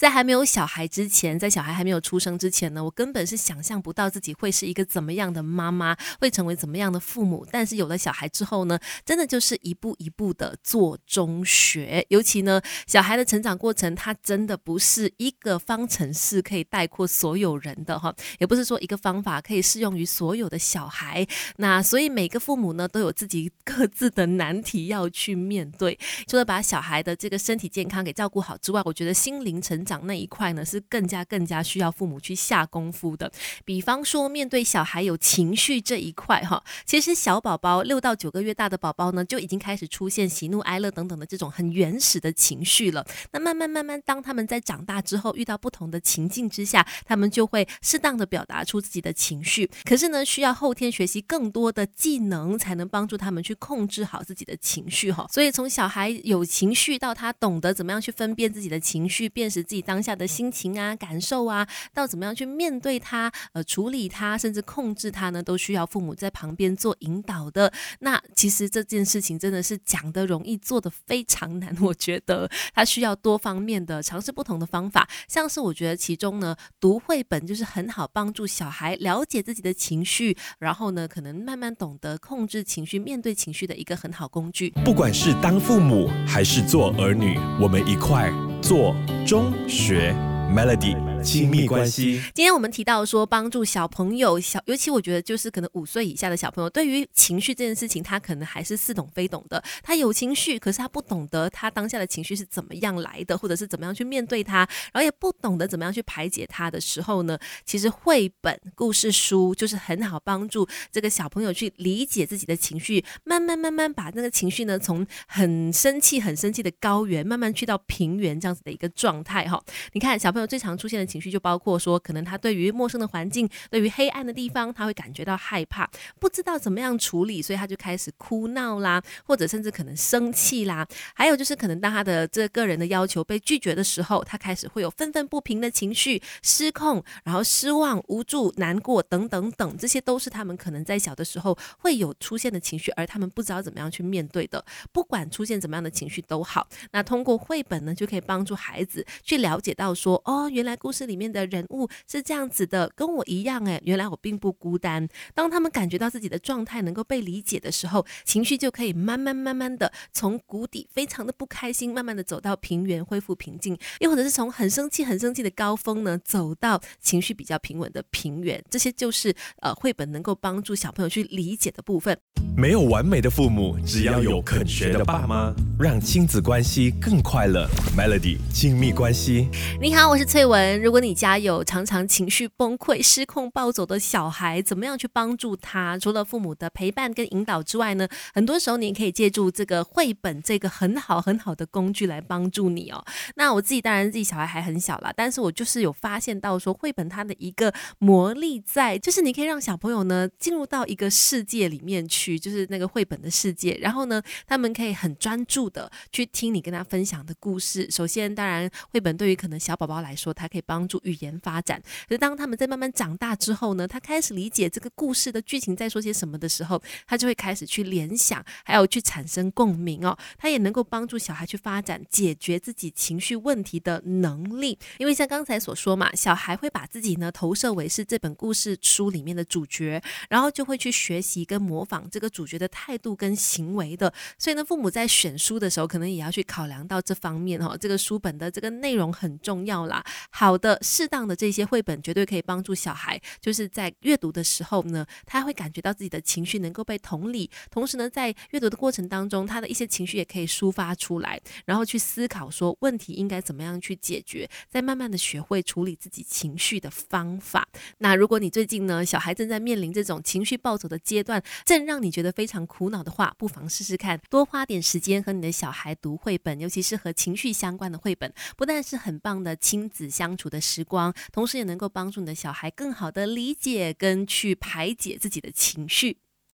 [0.00, 7.46] 在还没有小孩之前，在小孩还没有出生之前呢，我根本是想象不到自己会是一个怎么样的妈妈，会成为怎么样的父母。
[7.52, 12.02] 但是有了小孩之后呢，真的就是一步一步的做中学。
[12.08, 21.26] 尤其呢，小孩的成长过程，它真的不是一个方程式可以概括所有人的哈，也不是说一个方法可以适用于所有的小孩。
[21.58, 25.98] 那所以每个父母呢，都有自己各自的难题要去面对。
[26.26, 33.30] 除了把小孩的这个身体健康给照顾好之外，我觉得心灵成长那一块呢，是更加更加需要父母去下功夫的。
[33.64, 43.06] 比方说，面对小孩有情绪这一块哈，其实小宝宝六到九个月大的宝宝呢，就已经开始出现喜怒哀乐等等的这种很原始的情绪了。
[43.32, 49.70] 那慢慢慢慢，当他们在长大之后，遇到不同的情境之下，他们就会适当的表达出自己的情绪。
[49.84, 55.26] 可是呢，需要后天学习更多的技能，才能帮助他们去控制好自己的情绪哈。
[55.30, 67.72] 所以从小孩有情绪到他懂得怎么样去分辨自己的情绪，辨识自己当下的心情啊、感受啊，到怎么样去面对他、呃处理他，甚至控制他呢，都需要父母在旁边做引导的。
[68.00, 71.76] 那其实这件事情真的是讲的容易，做的非常难。
[71.80, 84.70] 我觉得他需要多方面的尝试不同的方法，像是我觉得其中呢，读绘本就是很好帮助小孩了解自己的情绪，然后呢，可能慢慢懂得控制情绪、面对情绪的一个很好工具。
[84.84, 88.30] 不管是当父母还是做儿女，我们一块
[88.60, 88.94] 做
[89.26, 90.14] 中学
[90.54, 91.09] Melody。
[91.22, 92.20] 亲密关系。
[92.34, 99.62] 今天我们提到说，帮助小朋友小，尤其我觉得就是可能五岁以下的小朋友，对于情绪这件事情，他可能还是似懂非懂的。
[99.82, 104.58] 他有情绪，可是他不懂得他当下的情绪是怎么样来的，或者是怎么样去面对他，
[104.92, 119.62] 然后也不懂得怎么样去排解他的时候呢，其实绘本故事书就是很好帮助这个小朋友去理解自己的情绪，慢慢慢慢把那个情绪呢，从很生气很生气的高原，慢慢去到平原这样子的一个状态哈。
[119.92, 121.09] 你看小朋友最常出现的。
[121.10, 130.86] 情绪就包括说，可能他对于陌生的环境、对于黑暗的地方，他会感觉到害怕，不知道怎么样处理，所以他就开始哭闹啦，或者甚至可能生气啦。
[131.14, 144.64] 还有就是，可能当他的这个人的要求被拒绝的时候，他开始会有愤愤不平的情绪、失控，然后失望、无助、难过等等等，这些都是他们可能在小的时候会有出现的情绪，而他们不知道怎么样去面对的。
[144.92, 150.99] 不管出现怎么样的情绪都好，那通过绘本呢，就可以帮助孩子去了解到说，哦，原来故事。
[151.06, 155.08] 里面的人物是这样子的，跟我一样哎，原来我并不孤单。
[155.34, 168.62] 当他们感觉到自己的状态能够被理解的时候，情绪就可以慢慢慢慢的从谷底非常的不开心，慢慢的走到平原，恢复平静；又或者是从很生气、很生气的高峰呢，走到情绪比较平稳的平原。
[168.70, 172.16] 这些就是呃绘本能够帮助小朋友去理解的部分。
[172.56, 177.68] 没有完美的父母，只要有肯学的爸妈，让亲子关系更快乐。
[177.96, 179.48] Melody 亲密关系，
[179.80, 180.80] 你好，我是翠文。
[180.90, 185.96] 如果你家有常常情绪崩溃、失控暴走的小孩，怎么样去帮助他？
[185.96, 188.08] 除了父母的陪伴跟引导之外呢？
[188.34, 193.04] 很多时候你也可以借助这个绘本这个很好很好的工具来帮助你哦。
[193.36, 207.88] 那我自己当然自己小孩还很小啦，但是我就是有发现到说，绘本它的一个魔力在，就是你可以让小朋友呢进入到一个世界里面去，就是那个绘本的世界，然后呢，他们可以很专注的去听你跟他分享的故事。
[207.92, 210.79] 首先，当然绘本对于可能小宝宝来说，它可以帮。
[210.80, 220.16] 帮助语言发展，可是当他们在慢慢长大之后呢，他开始理解这个故事的剧情在说些什么的时候，他就会开始去联想，还有去产生共鸣哦。
[220.38, 234.10] 他也能够帮助小孩去发展解决自己情绪问题的能力，因为像刚才所说嘛，小孩会把自己呢投射为是这本故事书里面的主角，然后就会去学习跟模仿这个主角的态度跟行为的。
[234.38, 237.76] 所以呢，父母在选书的时候，可能也要去考量到这方面哦。
[237.78, 240.02] 这个书本的这个内容很重要啦。
[240.30, 240.69] 好的。
[240.82, 257.66] 适当的这些绘本绝对可以帮助小孩，就是在阅读的时候呢，他会感觉到自己的情绪能够被同理，同时呢，在阅读的过程当中，他的一些情绪也可以抒发出来，然后去思考说问题应该怎么样去解决，再慢慢的学会处理自己情绪的方法。
[257.98, 276.18] 那如果你最近呢，小孩正在面临这种情绪暴走的阶段，正让你觉得非常苦恼的话，不妨试试看，多花点时间和你的小孩读绘本，尤其是和情绪相关的绘本，不但是很棒的亲子相处的时光，同时也能够帮助你的小孩更好的理解跟去排解自己的情绪。